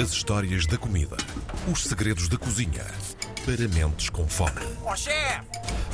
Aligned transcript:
As 0.00 0.12
histórias 0.12 0.64
da 0.64 0.78
comida. 0.78 1.14
Os 1.70 1.84
segredos 1.84 2.26
da 2.26 2.38
cozinha. 2.38 2.86
Para 3.44 3.68
mentes 3.68 4.08
com 4.08 4.26
fome. 4.26 4.62
Ó 4.82 4.96
chefe! 4.96 5.46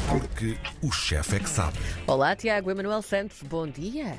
Porque 0.08 0.56
o 0.80 0.92
chefe 0.92 1.34
é 1.34 1.40
que 1.40 1.48
sabe. 1.48 1.78
Olá, 2.06 2.36
Tiago 2.36 2.70
Emanuel 2.70 3.02
Santos, 3.02 3.42
bom 3.42 3.66
dia. 3.66 4.16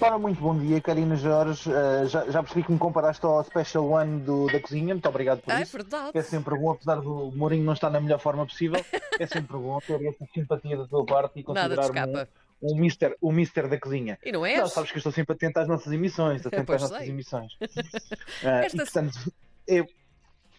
Ora, 0.00 0.18
muito 0.18 0.40
bom 0.40 0.58
dia, 0.58 0.80
Karina 0.80 1.16
Jorge. 1.16 1.68
Uh, 1.68 2.08
já, 2.08 2.30
já 2.30 2.42
percebi 2.42 2.64
que 2.64 2.72
me 2.72 2.78
comparaste 2.78 3.26
ao 3.26 3.44
Special 3.44 3.90
One 3.90 4.20
do, 4.20 4.46
da 4.46 4.58
cozinha. 4.58 4.94
Muito 4.94 5.08
obrigado 5.08 5.40
por 5.42 5.52
é 5.52 5.60
isso. 5.60 5.76
verdade. 5.76 6.12
É 6.14 6.22
sempre 6.22 6.58
bom, 6.58 6.70
apesar 6.70 6.96
do 6.96 7.30
Mourinho 7.36 7.62
não 7.62 7.74
estar 7.74 7.90
na 7.90 8.00
melhor 8.00 8.20
forma 8.20 8.46
possível, 8.46 8.82
é 9.20 9.26
sempre 9.26 9.54
bom 9.58 9.78
ter 9.86 10.02
essa 10.02 10.26
simpatia 10.32 10.78
da 10.78 10.86
tua 10.86 11.04
parte 11.04 11.40
e 11.40 11.42
considerar-me 11.42 12.26
um, 12.62 12.74
um, 12.74 12.78
mister, 12.80 13.16
um 13.22 13.32
mister 13.32 13.68
da 13.68 13.78
cozinha. 13.78 14.18
E 14.24 14.32
não 14.32 14.44
és? 14.44 14.58
Não, 14.58 14.66
sabes 14.68 14.90
que 14.90 14.96
eu 14.96 15.00
estou 15.00 15.12
sempre 15.12 15.34
atento 15.34 15.58
às 15.60 15.68
nossas 15.68 15.92
emissões, 15.92 16.44
atento 16.46 16.72
às 16.72 16.82
nossas 16.82 16.98
sei. 16.98 17.08
emissões. 17.10 17.52
Ah, 18.44 18.64
Esta- 18.64 18.76
E 18.76 18.80
portanto, 18.84 19.32
eu... 19.66 19.86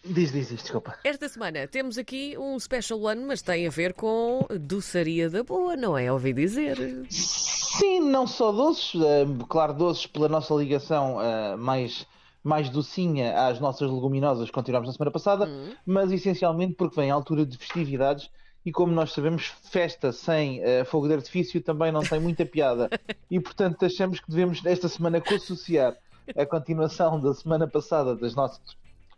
Diz, 0.04 0.30
diz, 0.32 0.48
diz, 0.48 0.62
desculpa. 0.62 0.96
Esta 1.04 1.28
semana 1.28 1.66
temos 1.66 1.98
aqui 1.98 2.36
um 2.38 2.58
special 2.58 3.00
one, 3.02 3.24
mas 3.24 3.42
tem 3.42 3.66
a 3.66 3.70
ver 3.70 3.92
com 3.94 4.46
doçaria 4.60 5.28
da 5.28 5.42
boa, 5.42 5.76
não 5.76 5.98
é? 5.98 6.10
Ouvi 6.10 6.32
dizer. 6.32 6.78
Sim, 7.10 8.00
não 8.08 8.24
só 8.26 8.52
doces, 8.52 8.94
eh, 9.02 9.26
claro, 9.48 9.74
doces 9.74 10.06
pela 10.06 10.28
nossa 10.28 10.54
ligação 10.54 11.20
eh, 11.20 11.56
mais, 11.56 12.06
mais 12.44 12.70
docinha 12.70 13.48
às 13.48 13.58
nossas 13.58 13.90
leguminosas 13.90 14.46
que 14.46 14.52
continuámos 14.52 14.86
na 14.88 14.94
semana 14.94 15.10
passada, 15.10 15.46
Hum. 15.46 15.72
mas 15.84 16.12
essencialmente 16.12 16.74
porque 16.74 16.94
vem 16.98 17.10
a 17.10 17.14
altura 17.14 17.44
de 17.44 17.58
festividades 17.58 18.30
e 18.68 18.72
como 18.72 18.92
nós 18.92 19.12
sabemos, 19.12 19.46
festa 19.62 20.12
sem 20.12 20.62
eh, 20.62 20.84
fogo 20.84 21.08
de 21.08 21.14
artifício 21.14 21.58
também 21.62 21.90
não 21.90 22.02
tem 22.02 22.20
muita 22.20 22.44
piada. 22.44 22.90
E 23.30 23.40
portanto 23.40 23.84
achamos 23.84 24.20
que 24.20 24.30
devemos 24.30 24.64
esta 24.64 24.88
semana 24.88 25.22
associar 25.34 25.96
a 26.34 26.46
continuação 26.46 27.20
da 27.20 27.32
semana 27.34 27.66
passada 27.66 28.14
das 28.16 28.34
nossas 28.34 28.60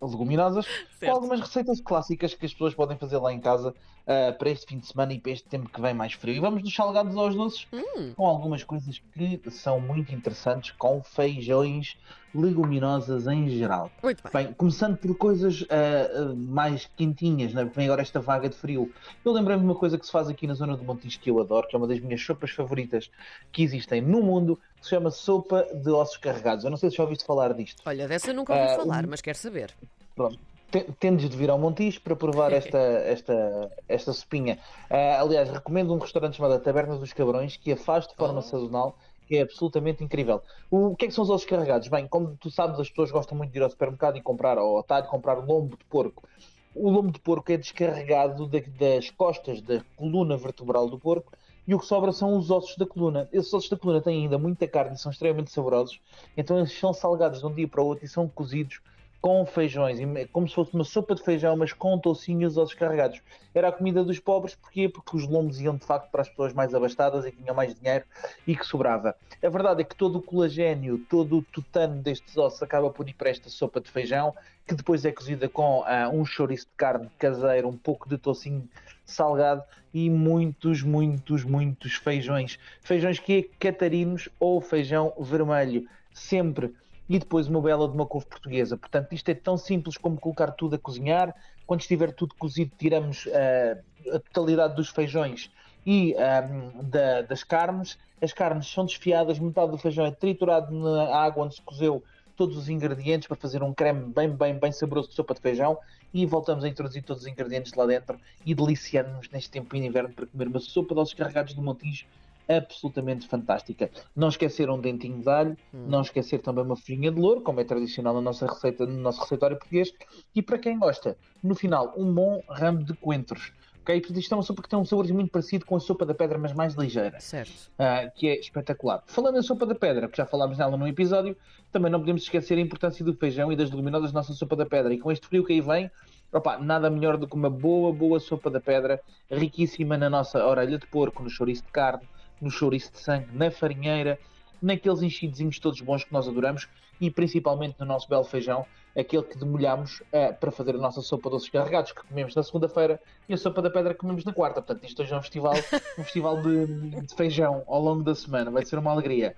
leguminosas 0.00 0.64
Certo. 0.66 0.98
com 1.00 1.10
algumas 1.10 1.40
receitas 1.40 1.80
clássicas 1.80 2.34
que 2.34 2.46
as 2.46 2.52
pessoas 2.52 2.74
podem 2.74 2.96
fazer 2.96 3.18
lá 3.18 3.32
em 3.32 3.40
casa 3.40 3.74
ah, 4.06 4.32
para 4.38 4.50
este 4.50 4.66
fim 4.66 4.78
de 4.78 4.86
semana 4.86 5.12
e 5.12 5.18
para 5.20 5.32
este 5.32 5.48
tempo 5.48 5.68
que 5.68 5.80
vem 5.80 5.94
mais 5.94 6.12
frio. 6.14 6.34
E 6.34 6.40
vamos 6.40 6.62
dos 6.62 6.74
salgados 6.74 7.16
aos 7.16 7.34
doces 7.34 7.66
Hum, 7.72 8.12
com 8.16 8.26
algumas 8.26 8.64
coisas 8.64 9.00
que 9.14 9.50
são 9.50 9.80
muito 9.80 10.14
interessantes 10.14 10.70
com 10.72 11.02
feijões 11.02 11.96
leguminosas 12.34 13.26
em 13.26 13.48
geral. 13.48 13.90
muito 14.02 14.22
bem. 14.22 14.32
Bem, 14.44 14.52
começando 14.54 14.96
por 14.96 15.16
coisas 15.16 15.64
ah, 15.68 16.32
mais 16.36 16.86
quentinhas, 16.96 17.52
né? 17.52 17.64
vem 17.64 17.86
agora 17.86 18.02
esta 18.02 18.20
vaga 18.20 18.48
de 18.48 18.56
frio. 18.56 18.92
Eu 19.24 19.32
lembrei-me 19.32 19.62
de 19.62 19.68
uma 19.68 19.74
coisa 19.74 19.98
que 19.98 20.06
se 20.06 20.12
faz 20.12 20.28
aqui 20.28 20.46
na 20.46 20.54
zona 20.54 20.76
do 20.76 20.84
Montijo 20.84 21.18
que 21.20 21.30
eu 21.30 21.40
adoro, 21.40 21.66
que 21.68 21.74
é 21.74 21.78
uma 21.78 21.86
das 21.86 22.00
minhas 22.00 22.22
sopas 22.22 22.50
favoritas 22.50 23.10
que 23.52 23.62
existem 23.62 24.00
no 24.00 24.22
mundo, 24.22 24.58
que 24.80 24.86
se 24.86 24.90
chama 24.90 25.10
sopa 25.10 25.66
de 25.74 25.90
ossos 25.90 26.16
carregados. 26.16 26.64
Eu 26.64 26.70
não 26.70 26.76
sei 26.76 26.90
se 26.90 26.96
já 26.96 27.02
ouviste 27.02 27.24
falar 27.24 27.52
disto. 27.54 27.82
Olha, 27.86 28.08
dessa 28.08 28.32
nunca 28.32 28.52
ouvi 28.54 28.64
Ah, 28.72 28.76
falar, 28.76 29.06
mas 29.06 29.20
quero 29.20 29.38
saber. 29.38 29.74
Pronto. 30.14 30.38
Te- 30.70 30.86
Tendes 30.98 31.28
de 31.28 31.36
vir 31.36 31.50
ao 31.50 31.58
Montijo 31.58 32.00
para 32.00 32.14
provar 32.16 32.52
esta, 32.52 32.78
esta, 32.78 33.70
esta 33.88 34.12
sopinha. 34.12 34.58
Ah, 34.88 35.20
aliás, 35.20 35.50
recomendo 35.50 35.92
um 35.94 35.98
restaurante 35.98 36.36
chamado 36.36 36.54
a 36.54 36.58
Taberna 36.60 36.96
dos 36.96 37.12
Cabrões 37.12 37.56
que 37.56 37.72
a 37.72 37.76
faz 37.76 38.06
de 38.06 38.14
forma 38.14 38.38
Oh. 38.38 38.42
sazonal, 38.42 38.96
que 39.26 39.36
é 39.36 39.42
absolutamente 39.42 40.02
incrível. 40.02 40.40
O, 40.70 40.96
que 40.96 41.04
é 41.04 41.08
que 41.08 41.14
são 41.14 41.22
os 41.24 41.30
ossos 41.30 41.46
carregados? 41.48 41.86
Bem, 41.88 42.06
como 42.08 42.36
tu 42.40 42.50
sabes, 42.50 42.80
as 42.80 42.88
pessoas 42.88 43.10
gostam 43.10 43.36
muito 43.36 43.52
de 43.52 43.58
ir 43.58 43.62
ao 43.62 43.70
supermercado 43.70 44.16
e 44.16 44.22
comprar, 44.22 44.58
ou 44.58 44.76
ao 44.78 44.82
talho, 44.82 45.06
comprar 45.06 45.34
lombo 45.34 45.76
de 45.76 45.84
porco. 45.84 46.26
O 46.74 46.88
lombo 46.90 47.10
de 47.12 47.18
porco 47.20 47.50
é 47.52 47.56
descarregado 47.56 48.46
da- 48.46 48.60
das 48.78 49.10
costas 49.10 49.60
da 49.60 49.82
coluna 49.96 50.36
vertebral 50.36 50.88
do 50.88 50.98
porco 50.98 51.32
e 51.70 51.74
o 51.74 51.78
que 51.78 51.86
sobra 51.86 52.10
são 52.10 52.36
os 52.36 52.50
ossos 52.50 52.76
da 52.76 52.84
coluna. 52.84 53.28
Esses 53.32 53.54
ossos 53.54 53.70
da 53.70 53.76
coluna 53.76 54.02
têm 54.02 54.24
ainda 54.24 54.36
muita 54.36 54.66
carne 54.66 54.96
e 54.96 54.98
são 54.98 55.12
extremamente 55.12 55.52
saborosos, 55.52 56.00
então 56.36 56.58
eles 56.58 56.76
são 56.76 56.92
salgados 56.92 57.38
de 57.38 57.46
um 57.46 57.54
dia 57.54 57.68
para 57.68 57.80
o 57.80 57.86
outro 57.86 58.04
e 58.04 58.08
são 58.08 58.26
cozidos 58.28 58.80
com 59.20 59.46
feijões, 59.46 60.00
e- 60.00 60.26
como 60.32 60.48
se 60.48 60.54
fosse 60.54 60.74
uma 60.74 60.82
sopa 60.82 61.14
de 61.14 61.22
feijão, 61.22 61.56
mas 61.56 61.72
com 61.72 61.96
toucinho 61.96 62.42
e 62.42 62.46
os 62.46 62.56
ossos 62.56 62.74
carregados. 62.74 63.20
Era 63.54 63.68
a 63.68 63.72
comida 63.72 64.02
dos 64.02 64.18
pobres, 64.18 64.56
porquê? 64.56 64.88
Porque 64.88 65.16
os 65.16 65.28
lombos 65.28 65.60
iam 65.60 65.76
de 65.76 65.84
facto 65.84 66.10
para 66.10 66.22
as 66.22 66.28
pessoas 66.28 66.52
mais 66.52 66.74
abastadas 66.74 67.24
e 67.24 67.30
que 67.30 67.36
tinham 67.40 67.54
mais 67.54 67.72
dinheiro 67.72 68.04
e 68.46 68.56
que 68.56 68.66
sobrava. 68.66 69.14
A 69.40 69.48
verdade 69.48 69.82
é 69.82 69.84
que 69.84 69.94
todo 69.94 70.16
o 70.16 70.22
colagênio, 70.22 70.98
todo 71.08 71.38
o 71.38 71.42
tutano 71.42 72.02
destes 72.02 72.36
ossos 72.36 72.62
acaba 72.64 72.90
por 72.90 73.08
ir 73.08 73.14
para 73.14 73.30
esta 73.30 73.48
sopa 73.48 73.80
de 73.80 73.90
feijão, 73.92 74.34
que 74.66 74.74
depois 74.74 75.04
é 75.04 75.12
cozida 75.12 75.48
com 75.48 75.84
ah, 75.86 76.08
um 76.12 76.24
chouriço 76.24 76.66
de 76.66 76.72
carne 76.76 77.08
caseiro, 77.18 77.68
um 77.68 77.76
pouco 77.76 78.08
de 78.08 78.18
toucinho 78.18 78.68
salgado 79.10 79.62
e 79.92 80.08
muitos, 80.08 80.82
muitos, 80.82 81.44
muitos 81.44 81.94
feijões. 81.94 82.58
Feijões 82.82 83.18
que 83.18 83.32
é 83.32 83.42
catarinos 83.58 84.28
ou 84.38 84.60
feijão 84.60 85.12
vermelho, 85.18 85.86
sempre. 86.12 86.72
E 87.08 87.18
depois 87.18 87.48
uma 87.48 87.60
bela 87.60 87.88
de 87.88 87.94
uma 87.94 88.06
couve 88.06 88.26
portuguesa. 88.26 88.76
Portanto, 88.76 89.12
isto 89.12 89.28
é 89.28 89.34
tão 89.34 89.56
simples 89.56 89.96
como 89.96 90.16
colocar 90.18 90.52
tudo 90.52 90.76
a 90.76 90.78
cozinhar. 90.78 91.34
Quando 91.66 91.80
estiver 91.80 92.12
tudo 92.12 92.34
cozido, 92.36 92.70
tiramos 92.78 93.28
ah, 93.32 93.78
a 94.16 94.18
totalidade 94.20 94.76
dos 94.76 94.88
feijões 94.90 95.50
e 95.84 96.14
ah, 96.16 96.42
da- 96.82 97.22
das 97.22 97.42
carnes. 97.42 97.98
As 98.22 98.32
carnes 98.32 98.68
são 98.68 98.84
desfiadas, 98.84 99.38
metade 99.38 99.72
do 99.72 99.78
feijão 99.78 100.04
é 100.06 100.10
triturado 100.10 100.72
na 100.72 101.16
água 101.16 101.44
onde 101.44 101.54
se 101.56 101.62
cozeu 101.62 102.02
todos 102.40 102.56
os 102.56 102.70
ingredientes 102.70 103.28
para 103.28 103.36
fazer 103.36 103.62
um 103.62 103.74
creme 103.74 104.10
bem, 104.14 104.30
bem, 104.30 104.58
bem 104.58 104.72
saboroso 104.72 105.10
de 105.10 105.14
sopa 105.14 105.34
de 105.34 105.42
feijão 105.42 105.76
e 106.14 106.24
voltamos 106.24 106.64
a 106.64 106.68
introduzir 106.68 107.02
todos 107.02 107.24
os 107.24 107.28
ingredientes 107.28 107.74
lá 107.74 107.84
dentro 107.84 108.18
e 108.46 108.54
deliciando-nos 108.54 109.28
neste 109.28 109.50
tempo 109.50 109.76
de 109.76 109.84
inverno 109.84 110.08
para 110.08 110.26
comer 110.26 110.48
uma 110.48 110.58
sopa 110.58 110.94
de 110.94 111.00
ossos 111.02 111.12
carregados 111.12 111.52
do 111.52 111.60
Montijo 111.60 112.06
absolutamente 112.48 113.28
fantástica. 113.28 113.90
Não 114.16 114.30
esquecer 114.30 114.70
um 114.70 114.80
dentinho 114.80 115.20
de 115.20 115.28
alho, 115.28 115.56
não 115.70 116.00
esquecer 116.00 116.38
também 116.38 116.64
uma 116.64 116.76
folhinha 116.76 117.12
de 117.12 117.20
louro, 117.20 117.42
como 117.42 117.60
é 117.60 117.64
tradicional 117.64 118.14
na 118.14 118.22
nossa 118.22 118.46
receita, 118.46 118.86
no 118.86 118.98
nosso 118.98 119.20
receituário 119.20 119.58
português, 119.58 119.92
e 120.34 120.40
para 120.40 120.58
quem 120.58 120.78
gosta, 120.78 121.18
no 121.42 121.54
final, 121.54 121.92
um 121.94 122.10
bom 122.10 122.42
ramo 122.48 122.82
de 122.82 122.94
coentros. 122.94 123.52
Ok? 123.90 124.00
Portanto, 124.00 124.20
isto 124.20 124.32
é 124.32 124.36
uma 124.36 124.42
sopa 124.42 124.62
que 124.62 124.68
tem 124.68 124.78
um 124.78 124.84
sabor 124.84 125.06
muito 125.12 125.30
parecido 125.30 125.66
com 125.66 125.76
a 125.76 125.80
sopa 125.80 126.06
da 126.06 126.14
pedra, 126.14 126.38
mas 126.38 126.52
mais 126.52 126.74
ligeira 126.74 127.18
Certo. 127.20 127.70
ah, 127.78 128.10
que 128.14 128.28
é 128.28 128.38
espetacular. 128.38 129.02
Falando 129.06 129.38
em 129.38 129.42
sopa 129.42 129.66
da 129.66 129.74
pedra, 129.74 130.08
que 130.08 130.16
já 130.16 130.24
falámos 130.26 130.58
nela 130.58 130.76
num 130.76 130.86
episódio, 130.86 131.36
também 131.72 131.90
não 131.90 131.98
podemos 132.00 132.22
esquecer 132.22 132.56
a 132.56 132.60
importância 132.60 133.04
do 133.04 133.14
feijão 133.14 133.52
e 133.52 133.56
das 133.56 133.70
leguminosas 133.70 134.12
da 134.12 134.20
nossa 134.20 134.32
sopa 134.32 134.56
da 134.56 134.66
pedra. 134.66 134.94
E 134.94 134.98
com 134.98 135.10
este 135.10 135.26
frio 135.26 135.44
que 135.44 135.52
aí 135.52 135.60
vem, 135.60 135.90
opa, 136.32 136.58
nada 136.58 136.88
melhor 136.88 137.16
do 137.16 137.26
que 137.26 137.34
uma 137.34 137.50
boa, 137.50 137.92
boa 137.92 138.20
sopa 138.20 138.48
da 138.50 138.60
pedra, 138.60 139.00
riquíssima 139.30 139.96
na 139.96 140.08
nossa 140.08 140.44
orelha 140.46 140.78
de 140.78 140.86
porco, 140.86 141.22
no 141.22 141.30
chouriço 141.30 141.64
de 141.64 141.72
carne, 141.72 142.08
no 142.40 142.50
chouriço 142.50 142.92
de 142.92 142.98
sangue, 143.00 143.26
na 143.32 143.50
farinheira, 143.50 144.18
naqueles 144.60 145.02
enchidozinhos 145.02 145.58
todos 145.58 145.80
bons 145.80 146.04
que 146.04 146.12
nós 146.12 146.28
adoramos 146.28 146.68
e 147.00 147.10
principalmente 147.10 147.76
no 147.80 147.86
nosso 147.86 148.08
belo 148.08 148.24
feijão, 148.24 148.66
aquele 148.96 149.22
que 149.22 149.38
demolhamos 149.38 150.02
ah, 150.12 150.32
para 150.32 150.50
fazer 150.50 150.74
a 150.74 150.78
nossa 150.78 151.00
sopa 151.00 151.28
ossos 151.30 151.48
carregados 151.48 151.92
que 151.92 152.02
comemos 152.02 152.34
na 152.34 152.42
segunda-feira 152.42 153.00
e 153.28 153.34
a 153.34 153.36
sopa 153.36 153.62
da 153.62 153.70
pedra 153.70 153.94
que 153.94 154.00
comemos 154.00 154.24
na 154.24 154.32
quarta. 154.32 154.60
Portanto, 154.60 154.86
isto 154.86 155.02
hoje 155.02 155.12
é 155.12 155.16
um 155.16 155.22
festival, 155.22 155.54
um 155.98 156.04
festival 156.04 156.42
de, 156.42 156.66
de 157.00 157.14
feijão 157.14 157.62
ao 157.66 157.80
longo 157.80 158.02
da 158.02 158.14
semana. 158.14 158.50
Vai 158.50 158.64
ser 158.64 158.78
uma 158.78 158.90
alegria. 158.90 159.34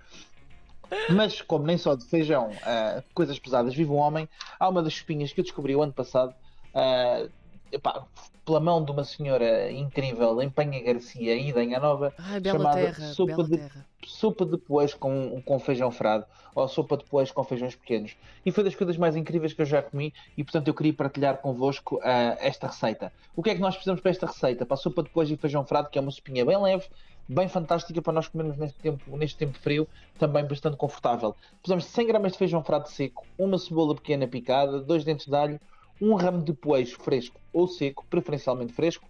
Mas, 1.09 1.41
como 1.41 1.65
nem 1.65 1.79
só 1.79 1.95
de 1.95 2.05
feijão, 2.05 2.51
ah, 2.63 3.03
coisas 3.15 3.39
pesadas 3.39 3.75
vive 3.75 3.91
um 3.91 3.97
homem, 3.97 4.29
há 4.59 4.69
uma 4.69 4.83
das 4.83 4.93
chupinhas 4.93 5.33
que 5.33 5.41
eu 5.41 5.45
descobri 5.45 5.75
o 5.75 5.83
ano 5.83 5.93
passado, 5.93 6.35
ah, 6.75 7.27
epá, 7.73 8.05
pela 8.45 8.61
mão 8.61 8.85
de 8.85 8.91
uma 8.91 9.05
senhora 9.05 9.71
incrível 9.71 10.41
em 10.43 10.51
Penha 10.51 10.83
Garcia, 10.83 11.35
ida 11.35 11.63
em 11.63 11.79
Nova, 11.79 12.13
Ai, 12.19 12.41
chamada 12.45 12.77
terra, 12.77 13.13
sopa 13.13 13.45
de 13.45 13.57
terra. 13.57 13.87
sopa 14.05 14.45
de 14.45 14.59
poeiros 14.59 14.95
com, 14.95 15.41
com 15.43 15.59
feijão 15.59 15.91
frado 15.91 16.27
ou 16.55 16.69
sopa 16.69 16.97
de 16.97 17.05
poeiros 17.05 17.33
com 17.33 17.43
feijões 17.45 17.75
pequenos. 17.75 18.17
E 18.45 18.51
foi 18.51 18.63
das 18.65 18.75
coisas 18.75 18.97
mais 18.97 19.17
incríveis 19.17 19.53
que 19.53 19.63
eu 19.63 19.67
já 19.67 19.83
comi 19.83 20.13
e, 20.37 20.45
portanto, 20.45 20.69
eu 20.69 20.75
queria 20.75 20.93
partilhar 20.93 21.39
convosco 21.39 22.01
ah, 22.03 22.37
esta 22.41 22.67
receita. 22.67 23.13
O 23.35 23.43
que 23.43 23.51
é 23.51 23.55
que 23.55 23.61
nós 23.61 23.75
precisamos 23.75 24.01
para 24.01 24.11
esta 24.11 24.27
receita? 24.27 24.67
Para 24.67 24.75
a 24.75 24.79
sopa 24.79 25.03
de 25.03 25.11
poeiros 25.11 25.33
e 25.33 25.37
feijão 25.37 25.65
frado, 25.65 25.89
que 25.89 25.99
é 25.99 26.03
uma 26.03 26.11
sopinha 26.11 26.45
bem 26.45 26.61
leve, 26.61 26.85
bem 27.29 27.49
fantástica 27.49 28.03
para 28.03 28.13
nós 28.13 28.29
comermos 28.29 28.57
neste 28.57 28.79
tempo, 28.79 29.17
neste 29.17 29.39
tempo 29.39 29.59
frio, 29.59 29.89
também 30.19 30.45
bastante 30.45 30.77
confortável. 30.77 31.35
Precisamos 31.61 31.85
de 31.85 31.91
100 31.91 32.07
gramas 32.07 32.33
de 32.33 32.39
feijão 32.39 32.63
frado 32.63 32.89
seco, 32.89 33.25
uma 33.39 33.59
cebola 33.59 33.95
pequena 33.95 34.27
picada, 34.27 34.81
dois 34.81 35.05
dentes 35.05 35.27
de 35.27 35.35
alho, 35.35 35.61
um 36.01 36.15
ramo 36.15 36.43
de 36.43 36.53
poeiros 36.53 36.93
fresco 36.93 37.41
ou 37.53 37.69
seco, 37.69 38.05
preferencialmente 38.09 38.73
fresco, 38.73 39.09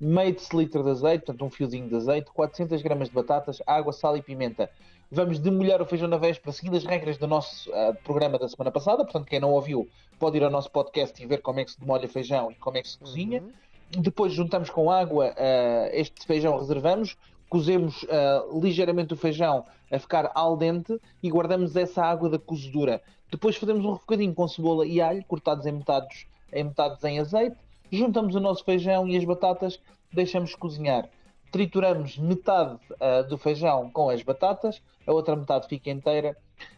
meio 0.00 0.34
decilitro 0.34 0.82
de 0.82 0.90
azeite, 0.90 1.24
portanto 1.24 1.44
um 1.44 1.50
fiozinho 1.50 1.88
de 1.88 1.96
azeite, 1.96 2.30
400 2.32 2.82
gramas 2.82 3.08
de 3.08 3.14
batatas, 3.14 3.62
água, 3.66 3.92
sal 3.92 4.16
e 4.16 4.22
pimenta. 4.22 4.70
Vamos 5.10 5.38
demolhar 5.38 5.80
o 5.80 5.86
feijão 5.86 6.08
na 6.08 6.16
véspera, 6.16 6.50
seguindo 6.50 6.76
as 6.76 6.84
regras 6.84 7.16
do 7.18 7.26
nosso 7.26 7.72
ah, 7.72 7.94
programa 8.02 8.38
da 8.38 8.48
semana 8.48 8.70
passada. 8.70 9.04
Portanto, 9.04 9.26
quem 9.26 9.38
não 9.38 9.52
ouviu, 9.52 9.88
pode 10.18 10.36
ir 10.36 10.42
ao 10.44 10.50
nosso 10.50 10.70
podcast 10.70 11.22
e 11.22 11.26
ver 11.26 11.40
como 11.40 11.60
é 11.60 11.64
que 11.64 11.70
se 11.70 11.80
demolha 11.80 12.08
feijão 12.08 12.50
e 12.50 12.54
como 12.56 12.78
é 12.78 12.82
que 12.82 12.88
se 12.88 12.98
cozinha. 12.98 13.42
Depois 13.90 14.32
juntamos 14.32 14.70
com 14.70 14.90
água 14.90 15.32
ah, 15.36 15.88
este 15.92 16.26
feijão, 16.26 16.58
reservamos, 16.58 17.16
cozemos 17.48 18.04
ah, 18.10 18.44
ligeiramente 18.60 19.14
o 19.14 19.16
feijão 19.16 19.64
a 19.90 19.98
ficar 19.98 20.32
al 20.34 20.56
dente 20.56 20.98
e 21.22 21.30
guardamos 21.30 21.76
essa 21.76 22.02
água 22.02 22.28
da 22.28 22.38
cozedura. 22.38 23.00
Depois 23.34 23.56
fazemos 23.56 23.84
um 23.84 23.94
refocadinho 23.94 24.32
com 24.32 24.46
cebola 24.46 24.86
e 24.86 25.00
alho, 25.00 25.24
cortados 25.24 25.66
em 25.66 25.72
metades 25.72 26.24
em, 26.52 26.62
metades 26.62 27.02
em 27.02 27.18
azeite. 27.18 27.56
Juntamos 27.90 28.36
o 28.36 28.38
nosso 28.38 28.64
feijão 28.64 29.08
e 29.08 29.16
as 29.16 29.24
batatas, 29.24 29.80
deixamos 30.12 30.54
cozinhar. 30.54 31.08
trituramos 31.50 32.16
metade 32.16 32.78
uh, 32.92 33.28
do 33.28 33.36
feijão 33.36 33.90
com 33.90 34.08
as 34.08 34.22
batatas, 34.22 34.80
a 35.04 35.12
outra 35.12 35.34
metade 35.34 35.66
fica 35.66 35.90
inteira. 35.90 36.36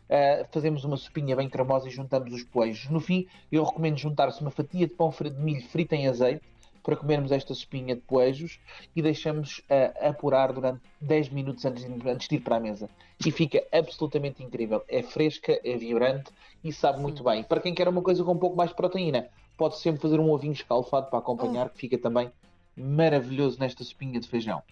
Uh, 0.08 0.46
fazemos 0.50 0.82
uma 0.82 0.96
sopinha 0.96 1.36
bem 1.36 1.46
cremosa 1.46 1.88
e 1.88 1.90
juntamos 1.90 2.32
os 2.32 2.42
poejos. 2.42 2.88
No 2.88 3.00
fim, 3.00 3.26
eu 3.52 3.62
recomendo 3.62 3.98
juntar-se 3.98 4.40
uma 4.40 4.50
fatia 4.50 4.86
de 4.86 4.94
pão 4.94 5.10
de 5.10 5.30
milho 5.32 5.62
frito 5.68 5.94
em 5.94 6.08
azeite 6.08 6.40
para 6.86 6.94
comermos 6.94 7.32
esta 7.32 7.52
sopinha 7.52 7.96
de 7.96 8.00
poejos 8.02 8.60
e 8.94 9.02
deixamos 9.02 9.58
uh, 9.58 10.08
apurar 10.08 10.52
durante 10.52 10.82
10 11.00 11.30
minutos 11.30 11.64
antes 11.64 11.84
de, 11.84 12.08
antes 12.08 12.28
de 12.28 12.36
ir 12.36 12.40
para 12.40 12.58
a 12.58 12.60
mesa. 12.60 12.88
E 13.26 13.32
fica 13.32 13.60
absolutamente 13.72 14.40
incrível. 14.40 14.84
É 14.88 15.02
fresca, 15.02 15.60
é 15.64 15.76
vibrante 15.76 16.30
e 16.62 16.72
sabe 16.72 17.00
muito 17.00 17.24
bem. 17.24 17.42
Para 17.42 17.60
quem 17.60 17.74
quer 17.74 17.88
uma 17.88 18.02
coisa 18.02 18.22
com 18.22 18.34
um 18.34 18.38
pouco 18.38 18.56
mais 18.56 18.70
de 18.70 18.76
proteína, 18.76 19.28
pode 19.56 19.78
sempre 19.78 20.00
fazer 20.00 20.20
um 20.20 20.30
ovinho 20.30 20.52
escalfado 20.52 21.10
para 21.10 21.18
acompanhar, 21.18 21.66
oh. 21.66 21.70
que 21.70 21.78
fica 21.78 21.98
também 21.98 22.30
maravilhoso 22.76 23.58
nesta 23.58 23.82
sopinha 23.82 24.20
de 24.20 24.28
feijão. 24.28 24.62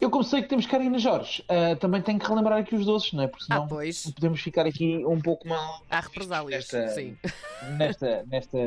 Eu 0.00 0.10
como 0.10 0.24
sei 0.24 0.42
que 0.42 0.48
temos 0.48 0.66
Karina 0.66 0.98
Jorge, 0.98 1.42
uh, 1.42 1.76
também 1.76 2.02
tenho 2.02 2.18
que 2.18 2.26
relembrar 2.26 2.58
aqui 2.58 2.74
os 2.74 2.84
doces, 2.84 3.12
não 3.12 3.22
é? 3.22 3.28
Porque 3.28 3.44
senão 3.44 3.64
ah, 3.64 4.12
podemos 4.14 4.40
ficar 4.40 4.66
aqui 4.66 5.04
um 5.06 5.20
pouco 5.20 5.46
mal. 5.46 5.80
Há 5.88 6.00
represálias, 6.00 6.72
nesta, 6.72 6.88
sim. 6.88 7.16
Nesta, 7.78 8.24
nesta, 8.28 8.58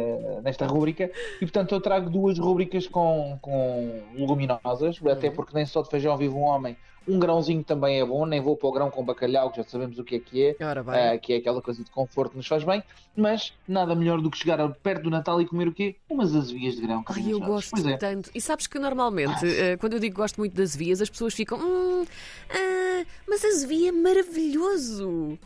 nesta 0.41 0.65
rúbrica. 0.65 1.11
E 1.35 1.39
portanto 1.39 1.75
eu 1.75 1.81
trago 1.81 2.09
duas 2.09 2.39
rúbricas 2.39 2.87
com, 2.87 3.37
com 3.41 4.01
leguminosas, 4.13 5.01
uhum. 5.01 5.11
até 5.11 5.29
porque 5.29 5.53
nem 5.53 5.65
só 5.65 5.81
de 5.81 5.89
feijão 5.89 6.15
vive 6.17 6.33
um 6.33 6.43
homem, 6.43 6.77
um 7.07 7.19
grãozinho 7.19 7.63
também 7.63 7.99
é 7.99 8.05
bom, 8.05 8.25
nem 8.25 8.41
vou 8.41 8.55
para 8.55 8.67
o 8.67 8.71
grão 8.71 8.91
com 8.91 9.03
bacalhau, 9.03 9.51
que 9.51 9.57
já 9.57 9.63
sabemos 9.63 9.97
o 9.99 10.03
que 10.03 10.15
é 10.15 10.19
que 10.19 10.43
é, 10.43 10.51
uh, 10.51 11.19
que 11.19 11.33
é 11.33 11.37
aquela 11.37 11.61
coisa 11.61 11.83
de 11.83 11.89
conforto 11.91 12.31
que 12.31 12.37
nos 12.37 12.47
faz 12.47 12.63
bem, 12.63 12.83
mas 13.15 13.53
nada 13.67 13.95
melhor 13.95 14.21
do 14.21 14.29
que 14.29 14.37
chegar 14.37 14.67
perto 14.83 15.03
do 15.03 15.09
Natal 15.09 15.41
e 15.41 15.45
comer 15.45 15.67
o 15.67 15.71
quê? 15.71 15.95
Umas 16.09 16.35
azevias 16.35 16.75
de 16.75 16.81
grão. 16.81 17.03
Ai, 17.07 17.31
eu 17.31 17.39
gosto 17.39 17.87
é. 17.87 17.97
tanto. 17.97 18.29
E 18.33 18.41
sabes 18.41 18.67
que 18.67 18.79
normalmente, 18.79 19.45
uh, 19.45 19.77
quando 19.79 19.93
eu 19.93 19.99
digo 19.99 20.15
gosto 20.15 20.37
muito 20.37 20.55
das 20.55 20.71
azevias, 20.71 21.01
as 21.01 21.09
pessoas 21.09 21.33
ficam, 21.33 21.59
hum, 21.59 22.03
uh, 22.03 23.05
mas 23.27 23.43
azevia 23.45 23.89
é 23.89 23.91
maravilhoso. 23.91 25.37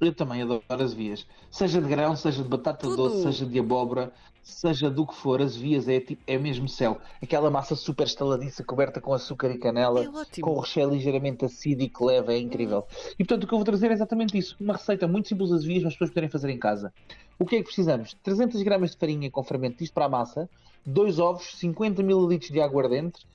Eu 0.00 0.14
também 0.14 0.42
adoro 0.42 0.62
as 0.68 0.92
vias. 0.92 1.26
Seja 1.50 1.80
de 1.80 1.88
grão, 1.88 2.14
seja 2.14 2.42
de 2.42 2.48
batata 2.48 2.86
Tudo. 2.86 2.96
doce, 2.96 3.22
seja 3.22 3.46
de 3.46 3.58
abóbora, 3.58 4.12
seja 4.42 4.88
do 4.90 5.06
que 5.06 5.14
for, 5.14 5.42
as 5.42 5.56
vias 5.56 5.88
é, 5.88 5.98
tipo, 5.98 6.22
é 6.26 6.38
mesmo 6.38 6.68
céu. 6.68 6.98
Aquela 7.22 7.50
massa 7.50 7.74
super 7.74 8.06
estaladiça 8.06 8.62
coberta 8.62 9.00
com 9.00 9.12
açúcar 9.12 9.50
e 9.50 9.58
canela, 9.58 10.04
é 10.04 10.40
com 10.40 10.50
o 10.50 10.60
recheio 10.60 10.90
ligeiramente 10.90 11.44
acídico 11.44 12.04
e 12.04 12.14
leve, 12.14 12.34
é 12.34 12.38
incrível. 12.38 12.86
E 13.18 13.24
portanto 13.24 13.44
o 13.44 13.46
que 13.46 13.54
eu 13.54 13.58
vou 13.58 13.64
trazer 13.64 13.90
é 13.90 13.94
exatamente 13.94 14.36
isso. 14.36 14.54
Uma 14.60 14.74
receita 14.74 15.08
muito 15.08 15.28
simples 15.28 15.50
das 15.50 15.64
vias, 15.64 15.82
mas 15.82 15.92
as 15.92 15.94
pessoas 15.94 16.10
poderem 16.10 16.30
fazer 16.30 16.50
em 16.50 16.58
casa. 16.58 16.92
O 17.38 17.44
que 17.44 17.56
é 17.56 17.58
que 17.58 17.64
precisamos? 17.64 18.14
300 18.22 18.62
gramas 18.62 18.92
de 18.92 18.98
farinha 18.98 19.30
com 19.30 19.42
fermento 19.42 19.82
isto 19.82 19.92
para 19.92 20.04
a 20.04 20.08
massa, 20.08 20.48
2 20.84 21.18
ovos, 21.18 21.56
50 21.56 22.02
ml 22.02 22.38
de 22.38 22.60
água 22.60 22.84
ardente, 22.84 23.26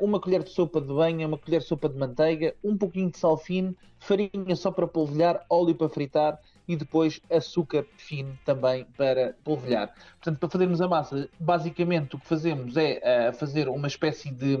uma 0.00 0.20
colher 0.20 0.42
de 0.42 0.50
sopa 0.50 0.80
de 0.80 0.92
banha, 0.92 1.26
uma 1.26 1.38
colher 1.38 1.60
de 1.60 1.66
sopa 1.66 1.88
de 1.88 1.98
manteiga, 1.98 2.54
um 2.62 2.76
pouquinho 2.76 3.10
de 3.10 3.18
sal 3.18 3.36
fino, 3.36 3.74
farinha 3.98 4.56
só 4.56 4.70
para 4.70 4.86
polvilhar, 4.86 5.44
óleo 5.48 5.74
para 5.74 5.88
fritar 5.88 6.38
e 6.66 6.76
depois 6.76 7.20
açúcar 7.30 7.84
fino 7.96 8.38
também 8.44 8.84
para 8.96 9.34
polvilhar. 9.44 9.92
Portanto, 10.20 10.38
para 10.38 10.48
fazermos 10.48 10.80
a 10.80 10.88
massa, 10.88 11.28
basicamente 11.38 12.16
o 12.16 12.18
que 12.18 12.26
fazemos 12.26 12.76
é 12.76 13.00
uh, 13.30 13.32
fazer 13.32 13.68
uma 13.68 13.86
espécie 13.86 14.30
de 14.30 14.56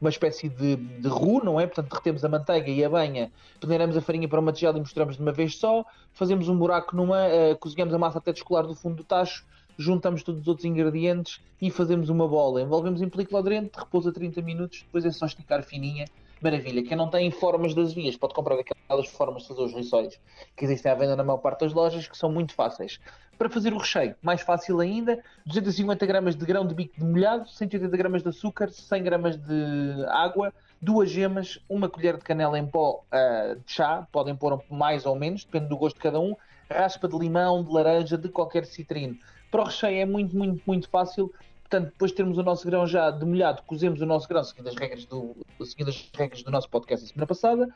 uma 0.00 0.10
espécie 0.10 0.48
de, 0.48 0.76
de 0.76 1.08
roux, 1.08 1.44
não 1.44 1.60
é? 1.60 1.66
Portanto, 1.66 1.90
derretemos 1.90 2.24
a 2.24 2.28
manteiga 2.28 2.70
e 2.70 2.84
a 2.84 2.88
banha, 2.88 3.30
peneiramos 3.60 3.96
a 3.96 4.00
farinha 4.00 4.28
para 4.28 4.40
uma 4.40 4.52
tigela 4.52 4.76
e 4.78 4.80
misturamos 4.80 5.16
de 5.16 5.22
uma 5.22 5.32
vez 5.32 5.56
só, 5.56 5.84
fazemos 6.12 6.48
um 6.48 6.56
buraco 6.56 6.96
numa, 6.96 7.26
uh, 7.26 7.56
cozinhamos 7.58 7.94
a 7.94 7.98
massa 7.98 8.18
até 8.18 8.32
descolar 8.32 8.66
do 8.66 8.74
fundo 8.74 8.96
do 8.96 9.04
tacho, 9.04 9.44
juntamos 9.78 10.22
todos 10.22 10.42
os 10.42 10.48
outros 10.48 10.64
ingredientes 10.64 11.40
e 11.60 11.70
fazemos 11.70 12.08
uma 12.08 12.26
bola. 12.26 12.62
Envolvemos 12.62 13.02
em 13.02 13.08
película 13.08 13.40
aderente, 13.40 13.70
repousa 13.76 14.12
30 14.12 14.42
minutos, 14.42 14.82
depois 14.82 15.04
é 15.04 15.10
só 15.10 15.26
esticar 15.26 15.62
fininha 15.62 16.06
Maravilha. 16.40 16.82
Quem 16.82 16.96
não 16.96 17.08
tem 17.08 17.30
formas 17.30 17.74
das 17.74 17.94
vias 17.94 18.16
pode 18.16 18.34
comprar 18.34 18.58
aquelas 18.58 19.08
formas 19.08 19.42
de 19.42 19.48
fazer 19.48 19.62
os 19.62 19.72
rissóis 19.72 20.20
que 20.54 20.64
existem 20.64 20.92
à 20.92 20.94
venda 20.94 21.16
na 21.16 21.24
maior 21.24 21.38
parte 21.38 21.60
das 21.60 21.72
lojas, 21.72 22.06
que 22.06 22.16
são 22.16 22.30
muito 22.30 22.52
fáceis. 22.52 23.00
Para 23.38 23.48
fazer 23.48 23.72
o 23.72 23.78
recheio, 23.78 24.14
mais 24.22 24.42
fácil 24.42 24.80
ainda, 24.80 25.22
250 25.46 26.04
gramas 26.06 26.36
de 26.36 26.44
grão 26.44 26.66
de 26.66 26.74
bico 26.74 26.98
de 26.98 27.04
molhado, 27.04 27.48
180 27.48 27.96
gramas 27.96 28.22
de 28.22 28.28
açúcar, 28.28 28.70
100 28.70 29.02
gramas 29.02 29.36
de 29.36 30.04
água, 30.08 30.52
duas 30.80 31.10
gemas, 31.10 31.58
uma 31.68 31.88
colher 31.88 32.16
de 32.16 32.24
canela 32.24 32.58
em 32.58 32.66
pó 32.66 33.02
uh, 33.12 33.56
de 33.56 33.72
chá, 33.72 34.06
podem 34.12 34.34
pôr 34.34 34.62
mais 34.70 35.04
ou 35.06 35.14
menos, 35.16 35.44
depende 35.44 35.68
do 35.68 35.76
gosto 35.76 35.96
de 35.96 36.02
cada 36.02 36.20
um, 36.20 36.34
raspa 36.70 37.08
de 37.08 37.18
limão, 37.18 37.62
de 37.62 37.70
laranja, 37.70 38.16
de 38.16 38.28
qualquer 38.28 38.64
citrino. 38.66 39.16
Para 39.50 39.62
o 39.62 39.64
recheio 39.64 40.00
é 40.00 40.04
muito, 40.04 40.36
muito, 40.36 40.62
muito 40.66 40.88
fácil. 40.88 41.32
Portanto, 41.68 41.86
depois 41.86 42.12
de 42.12 42.16
termos 42.16 42.38
o 42.38 42.44
nosso 42.44 42.64
grão 42.64 42.86
já 42.86 43.10
demolhado, 43.10 43.62
cozemos 43.66 44.00
o 44.00 44.06
nosso 44.06 44.28
grão, 44.28 44.44
seguindo 44.44 44.68
as 44.68 44.76
regras 44.76 45.04
do, 45.04 45.34
seguindo 45.64 45.88
as 45.88 46.08
regras 46.16 46.42
do 46.44 46.50
nosso 46.50 46.70
podcast 46.70 47.04
da 47.04 47.12
semana 47.12 47.26
passada, 47.26 47.68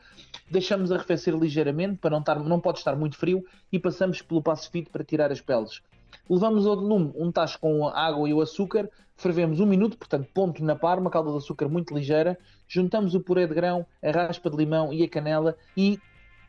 deixamos 0.49 0.93
arrefecer 0.93 1.35
ligeiramente 1.35 1.97
para 1.97 2.11
não 2.11 2.19
estar, 2.19 2.39
não 2.39 2.59
pode 2.59 2.77
estar 2.77 2.95
muito 2.95 3.17
frio 3.17 3.45
e 3.69 3.77
passamos 3.77 4.21
pelo 4.21 4.41
passo 4.41 4.71
fit 4.71 4.89
para 4.89 5.03
tirar 5.03 5.29
as 5.29 5.41
peles. 5.41 5.81
Levamos 6.29 6.65
ao 6.65 6.75
lume 6.75 7.11
um 7.17 7.33
tacho 7.33 7.59
com 7.59 7.85
a 7.85 7.99
água 7.99 8.29
e 8.29 8.33
o 8.33 8.39
açúcar, 8.39 8.89
fervemos 9.17 9.59
um 9.59 9.65
minuto, 9.65 9.97
portanto, 9.97 10.25
ponto 10.33 10.63
na 10.63 10.75
par, 10.75 10.97
uma 10.97 11.09
calda 11.09 11.31
de 11.31 11.37
açúcar 11.37 11.67
muito 11.67 11.93
ligeira, 11.93 12.39
juntamos 12.69 13.13
o 13.13 13.19
puré 13.19 13.45
de 13.45 13.53
grão, 13.53 13.85
a 14.01 14.09
raspa 14.09 14.49
de 14.49 14.55
limão 14.55 14.93
e 14.93 15.03
a 15.03 15.09
canela 15.09 15.57
e 15.75 15.99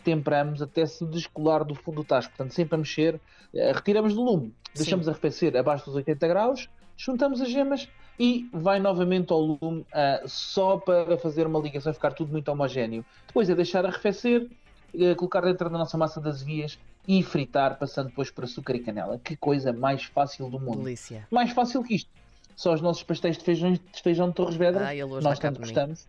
temperamos 0.03 0.61
até 0.61 0.85
se 0.87 1.05
descolar 1.07 1.65
do 1.65 1.75
fundo 1.75 1.97
do 1.97 2.05
tacho, 2.05 2.29
portanto, 2.29 2.53
sempre 2.53 2.75
a 2.75 2.79
mexer, 2.79 3.21
eh, 3.55 3.73
retiramos 3.73 4.15
do 4.15 4.23
lume, 4.23 4.55
deixamos 4.75 5.07
Sim. 5.07 5.11
arrefecer 5.11 5.57
abaixo 5.57 5.87
dos 5.87 5.95
80 5.95 6.29
graus 6.29 6.69
juntamos 6.97 7.41
as 7.41 7.51
gemas 7.51 7.89
e 8.19 8.49
vai 8.53 8.79
novamente 8.79 9.33
ao 9.33 9.41
lume 9.41 9.81
uh, 9.81 10.29
só 10.29 10.77
para 10.79 11.17
fazer 11.19 11.47
uma 11.47 11.59
ligação, 11.59 11.93
ficar 11.93 12.13
tudo 12.13 12.31
muito 12.31 12.49
homogéneo. 12.49 13.05
Depois 13.27 13.49
é 13.51 13.55
deixar 13.55 13.85
arrefecer, 13.85 14.49
uh, 14.95 15.17
colocar 15.17 15.41
dentro 15.41 15.69
da 15.69 15.79
nossa 15.79 15.97
massa 15.97 16.21
das 16.21 16.43
vias 16.43 16.79
e 17.09 17.23
fritar, 17.23 17.79
passando 17.79 18.09
depois 18.09 18.31
por 18.31 18.45
açúcar 18.45 18.77
e 18.77 18.81
canela. 18.81 19.19
Que 19.19 19.37
coisa 19.37 19.73
mais 19.73 20.05
fácil 20.05 20.49
do 20.49 20.61
mundo. 20.61 20.85
Delícia. 20.85 21.27
Mais 21.31 21.51
fácil 21.51 21.83
que 21.83 21.95
isto. 21.95 22.11
São 22.55 22.73
os 22.75 22.81
nossos 22.81 23.03
pastéis 23.03 23.37
de 23.39 23.45
feijão 23.45 23.73
de, 23.73 23.81
feijão 24.03 24.29
de 24.29 24.35
Torres 24.35 24.55
Vedras. 24.55 24.87
Ah, 24.87 25.21
nós 25.21 25.39
tanto 25.39 25.59
gostamos. 25.59 26.07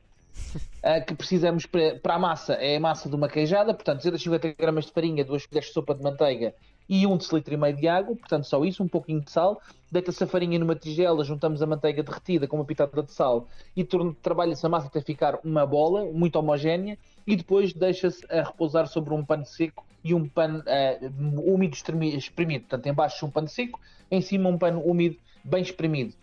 Uh, 0.56 1.04
que 1.06 1.16
precisamos 1.16 1.66
para, 1.66 2.16
a 2.16 2.20
massa 2.20 2.54
é 2.54 2.76
a 2.76 2.80
massa 2.80 3.10
de 3.10 3.16
uma 3.16 3.28
queijada, 3.28 3.74
portanto 3.74 3.98
250 3.98 4.54
gramas 4.54 4.86
de 4.86 4.92
farinha, 4.92 5.24
duas 5.24 5.46
colheres 5.46 5.68
de 5.68 5.74
sopa 5.74 5.96
de 5.96 6.04
manteiga 6.04 6.54
e 6.88 7.08
um 7.08 7.18
decilitro 7.18 7.54
e 7.54 7.58
meio 7.58 7.76
de 7.76 7.88
água, 7.88 8.16
portanto 8.16 8.46
só 8.46 8.64
isso, 8.64 8.84
um 8.84 8.88
pouquinho 8.88 9.22
de 9.22 9.32
sal. 9.32 9.62
Deita-se 9.92 10.24
a 10.24 10.28
farinha 10.28 10.60
numa 10.60 10.76
tigela, 10.76 11.24
juntamos 11.24 11.62
a 11.62 11.66
manteiga 11.66 12.04
derretida 12.04 12.48
com 12.48 12.58
uma 12.58 12.66
pitada 12.66 13.04
de 13.04 13.12
sal 13.12 13.48
e 13.76 13.88
trabalha-se 14.22 14.66
a 14.66 14.70
massa 14.70 14.88
até 14.88 15.02
ficar 15.02 15.40
uma 15.44 15.66
bola 15.66 16.06
muito 16.12 16.36
homogénea 16.38 16.98
e 17.26 17.36
depois 17.36 17.74
deixa-se 17.74 18.26
a 18.30 18.44
repousar 18.44 18.88
sobre 18.88 19.14
um 19.14 19.24
pano 19.24 19.46
seco 19.46 19.86
e 20.04 20.14
um 20.14 20.28
pano 20.28 20.60
uh, 20.60 21.54
úmido 21.54 21.76
espremido. 21.76 22.62
Portanto, 22.62 22.88
embaixo 22.88 23.26
um 23.26 23.32
pano 23.32 23.48
seco, 23.48 23.80
em 24.12 24.22
cima 24.22 24.50
um 24.50 24.58
pano 24.58 24.82
úmido 24.82 25.18
bem 25.44 25.62
espremido. 25.62 26.14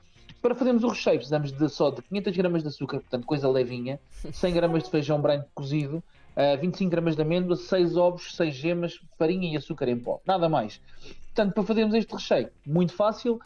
Para 0.40 0.54
fazermos 0.54 0.82
o 0.84 0.88
recheio 0.88 1.16
precisamos 1.16 1.52
de, 1.52 1.68
só 1.68 1.90
de 1.90 2.00
500 2.00 2.36
gramas 2.36 2.62
de 2.62 2.68
açúcar, 2.68 3.00
portanto 3.00 3.26
coisa 3.26 3.48
levinha, 3.48 4.00
100 4.10 4.54
gramas 4.54 4.84
de 4.84 4.90
feijão 4.90 5.20
branco 5.20 5.46
cozido, 5.54 6.02
uh, 6.34 6.58
25 6.58 6.90
gramas 6.90 7.14
de 7.14 7.20
amêndoa, 7.20 7.56
6 7.56 7.96
ovos, 7.98 8.34
6 8.36 8.54
gemas, 8.54 9.00
farinha 9.18 9.52
e 9.52 9.56
açúcar 9.56 9.88
em 9.88 9.98
pó. 9.98 10.18
Nada 10.24 10.48
mais. 10.48 10.80
Portanto, 11.26 11.52
para 11.52 11.62
fazermos 11.62 11.94
este 11.94 12.12
recheio, 12.14 12.48
muito 12.66 12.94
fácil, 12.94 13.34
uh, 13.34 13.40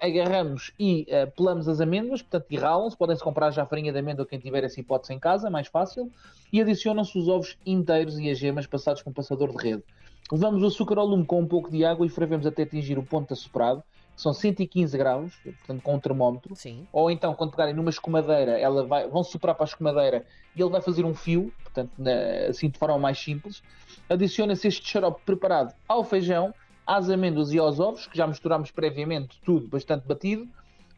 agarramos 0.00 0.72
e 0.78 1.08
uh, 1.08 1.28
pelamos 1.36 1.68
as 1.68 1.80
amêndoas, 1.80 2.22
portanto, 2.22 2.46
e 2.50 2.56
ralam-se, 2.56 2.96
podem-se 2.96 3.22
comprar 3.22 3.50
já 3.50 3.64
a 3.64 3.66
farinha 3.66 3.92
de 3.92 3.98
amêndoa 3.98 4.24
quem 4.24 4.38
tiver 4.38 4.62
essa 4.62 4.78
hipótese 4.78 5.12
em 5.12 5.18
casa, 5.18 5.50
mais 5.50 5.66
fácil, 5.66 6.08
e 6.52 6.60
adicionam-se 6.60 7.18
os 7.18 7.26
ovos 7.26 7.58
inteiros 7.66 8.16
e 8.16 8.30
as 8.30 8.38
gemas 8.38 8.64
passados 8.64 9.02
com 9.02 9.10
um 9.10 9.12
passador 9.12 9.50
de 9.50 9.56
rede. 9.60 9.82
Levamos 10.30 10.62
o 10.62 10.66
açúcar 10.66 10.98
ao 10.98 11.06
lume 11.06 11.24
com 11.24 11.40
um 11.40 11.46
pouco 11.48 11.68
de 11.68 11.84
água 11.84 12.06
e 12.06 12.08
fervemos 12.08 12.46
até 12.46 12.62
atingir 12.62 12.96
o 12.96 13.02
ponto 13.02 13.32
assoprado 13.32 13.82
são 14.18 14.32
115 14.32 14.98
graus, 14.98 15.32
portanto 15.36 15.80
com 15.80 15.94
um 15.94 16.00
termómetro, 16.00 16.54
Sim. 16.56 16.88
ou 16.92 17.08
então 17.08 17.32
quando 17.34 17.52
pegarem 17.52 17.72
numa 17.72 17.88
escumadeira, 17.88 18.58
ela 18.58 18.84
vai, 18.84 19.08
vão 19.08 19.22
soprar 19.22 19.54
para 19.54 19.64
a 19.64 19.68
escumadeira 19.68 20.26
e 20.56 20.60
ele 20.60 20.70
vai 20.70 20.82
fazer 20.82 21.04
um 21.04 21.14
fio, 21.14 21.52
portanto 21.62 21.92
na, 21.96 22.10
assim 22.48 22.68
de 22.68 22.76
forma 22.76 22.98
mais 22.98 23.16
simples. 23.16 23.62
Adiciona-se 24.10 24.66
este 24.66 24.88
xarope 24.88 25.22
preparado 25.24 25.72
ao 25.86 26.02
feijão, 26.02 26.52
às 26.84 27.08
amêndoas 27.08 27.52
e 27.52 27.58
aos 27.60 27.78
ovos, 27.78 28.08
que 28.08 28.16
já 28.16 28.26
misturámos 28.26 28.72
previamente, 28.72 29.40
tudo 29.44 29.68
bastante 29.68 30.04
batido. 30.04 30.48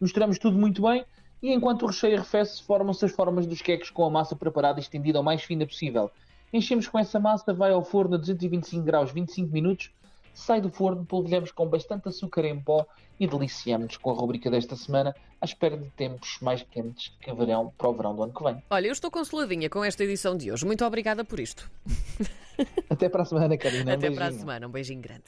Misturamos 0.01 0.39
tudo 0.39 0.59
muito 0.59 0.81
bem 0.81 1.05
e 1.43 1.53
enquanto 1.53 1.83
o 1.83 1.89
recheio 1.89 2.17
arrefece, 2.17 2.63
formam-se 2.63 3.05
as 3.05 3.13
formas 3.13 3.47
dos 3.47 3.61
queques 3.61 3.91
com 3.91 4.03
a 4.07 4.11
massa 4.11 4.35
preparada 4.35 4.81
e 4.81 4.83
estendida 4.83 5.19
ao 5.19 5.25
mais 5.25 5.43
fina 5.43 5.67
possível. 5.67 6.11
Enchemos 6.51 6.89
com 6.89 6.99
essa 6.99 7.21
massa, 7.21 7.53
vai 7.53 7.71
ao 7.71 7.85
forno 7.85 8.15
a 8.15 8.19
225 8.19 8.83
graus 8.83 9.13
25 9.13 9.53
minutos 9.53 9.93
sai 10.35 10.61
do 10.61 10.71
forno, 10.71 11.05
polvilhamos 11.05 11.53
com 11.53 11.67
bastante 11.67 12.09
açúcar 12.09 12.45
em 12.45 12.61
pó 12.61 12.87
e 13.19 13.27
deliciamos 13.27 13.97
com 13.97 14.11
a 14.11 14.15
rubrica 14.15 14.51
desta 14.51 14.75
semana 14.77 15.15
à 15.41 15.45
espera 15.45 15.77
de 15.77 15.91
tempos 15.91 16.39
mais 16.41 16.63
quentes 16.63 17.13
que 17.21 17.33
verão 17.33 17.73
para 17.77 17.89
o 17.89 17.93
verão 17.93 18.15
do 18.15 18.23
ano 18.23 18.33
que 18.33 18.43
vem. 18.43 18.63
Olha, 18.71 18.87
eu 18.87 18.93
estou 18.93 19.11
consoladinha 19.11 19.69
com 19.69 19.85
esta 19.85 20.03
edição 20.05 20.37
de 20.37 20.51
hoje. 20.51 20.65
Muito 20.65 20.85
obrigada 20.85 21.25
por 21.25 21.39
isto. 21.39 21.71
Até 22.89 23.09
para 23.09 23.23
a 23.23 23.25
semana, 23.25 23.57
Karina. 23.57 23.95
Até 23.95 24.11
um 24.11 24.15
para 24.15 24.27
a 24.27 24.33
semana. 24.33 24.67
Um 24.67 24.71
beijinho 24.71 25.01
grande. 25.01 25.25